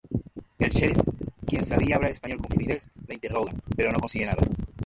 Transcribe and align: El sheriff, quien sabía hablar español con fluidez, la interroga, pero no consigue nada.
El 0.57 0.71
sheriff, 0.71 0.97
quien 1.45 1.63
sabía 1.63 1.97
hablar 1.97 2.09
español 2.09 2.39
con 2.39 2.49
fluidez, 2.49 2.89
la 3.07 3.13
interroga, 3.13 3.53
pero 3.75 3.91
no 3.91 3.99
consigue 3.99 4.25
nada. 4.25 4.41